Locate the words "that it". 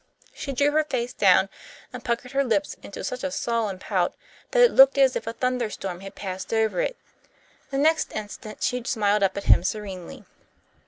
4.49-4.71